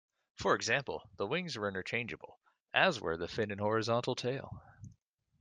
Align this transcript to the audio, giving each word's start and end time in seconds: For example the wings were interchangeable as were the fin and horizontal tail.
For 0.33 0.55
example 0.55 1.07
the 1.17 1.27
wings 1.27 1.55
were 1.55 1.67
interchangeable 1.67 2.39
as 2.73 2.99
were 2.99 3.17
the 3.17 3.27
fin 3.27 3.51
and 3.51 3.61
horizontal 3.61 4.15
tail. 4.15 4.59